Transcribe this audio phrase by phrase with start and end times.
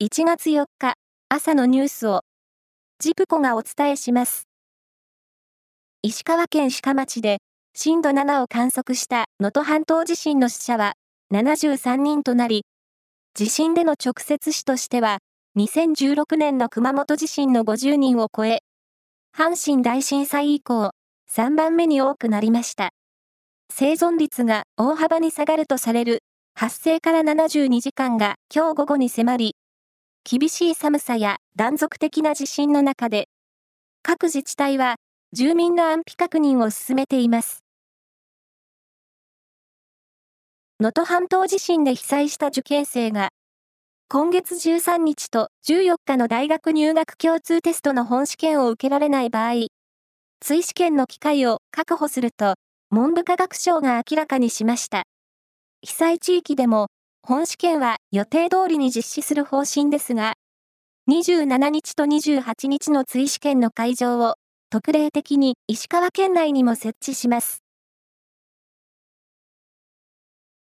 [0.00, 0.94] 1月4日
[1.28, 2.20] 朝のニュースを
[3.00, 4.46] ジプコがお伝えします。
[6.02, 7.38] 石川県鹿町で
[7.74, 10.92] 震度7を観測した能登半島地震の死者は
[11.34, 12.64] 73人となり、
[13.34, 15.18] 地震での直接死としては
[15.56, 18.60] 2016年の熊本地震の50人を超え、
[19.36, 20.92] 阪神大震災以降
[21.28, 22.90] 3番目に多くなりました。
[23.68, 26.20] 生存率が大幅に下がるとされる
[26.54, 29.56] 発生から72時間が今日午後に迫り、
[30.24, 33.28] 厳しい寒さや断続的な地震の中で、
[34.02, 34.96] 各自治体は
[35.32, 37.64] 住民の安否確認を進めています。
[40.80, 43.30] 能登半島地震で被災した受験生が、
[44.08, 49.66] 今月13日と14日の大学入学共通テストの本試験を受けられない場合、
[50.40, 52.54] 追試験の機会を確保すると、
[52.90, 55.02] 文部科学省が明らかにしました。
[55.82, 56.88] 被災地域でも
[57.22, 60.34] 本試験は予定通りに実施する方針ですが、
[61.10, 64.34] 27日と28日の追試験の会場を
[64.70, 67.62] 特例的に石川県内にも設置します。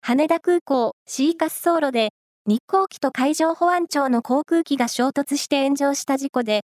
[0.00, 2.10] 羽田空港 C 滑走路で
[2.46, 6.62] 日航機と海上保安庁の航空機が衝突して炎上した事故で、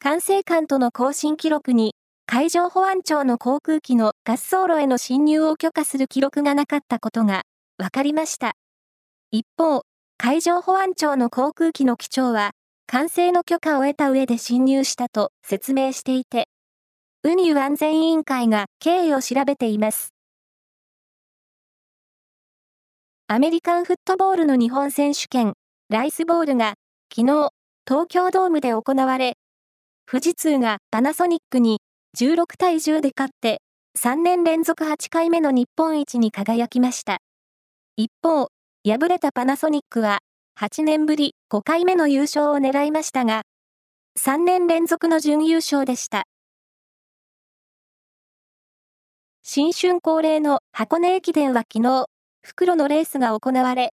[0.00, 1.94] 管制官との更新記録に
[2.26, 7.42] 海上保安庁の航空機の滑走路への侵入を許可する記録がなかったことが
[7.78, 8.52] 分かりました。
[9.30, 9.82] 一方、
[10.16, 12.52] 海上保安庁の航空機の機長は、
[12.86, 16.48] 管制の許可を得た上で侵入したと説明していて、
[17.22, 20.14] 運輸安全委員会が経緯を調べています。
[23.26, 25.52] アメリカンフットボールの日本選手権、
[25.90, 26.76] ライスボールが、
[27.14, 27.50] 昨日、
[27.86, 29.36] 東京ドームで行われ、
[30.10, 31.80] 富士通がパナソニックに
[32.18, 33.60] 16対10で勝って、
[33.98, 37.18] 3年連続8回目の日本一に輝きました。
[37.96, 38.48] 一方、
[38.90, 40.20] 敗れたパナソニックは、
[40.58, 43.42] 8年ぶり5回目の優勝を狙いましたが、
[44.18, 46.24] 3年連続の準優勝でした。
[49.42, 52.06] 新春恒例の箱根駅伝は昨日、
[52.42, 53.92] 袋のレースが行われ、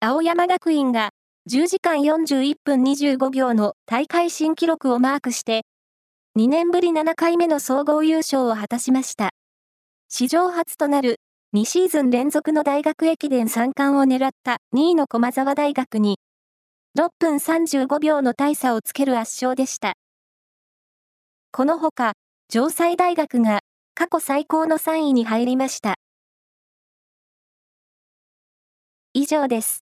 [0.00, 1.10] 青山学院が
[1.48, 5.62] 10時間41分25秒の大会新記録をマークして、
[6.36, 9.30] 2年ぶり7回目の総合優勝を果たしました。
[10.08, 11.20] 史上初となる
[11.56, 16.18] 2シーズン連続の大学駅伝3冠を狙った2位の駒澤大学に、
[16.98, 19.94] 6分35秒の大差をつける圧勝でした。
[21.52, 22.12] このほか、
[22.50, 23.60] 城西大学が
[23.94, 25.94] 過去最高の3位に入りました。
[29.14, 29.85] 以上です。